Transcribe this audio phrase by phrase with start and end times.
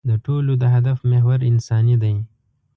[0.09, 2.15] د ټولو د هدف محور انساني دی.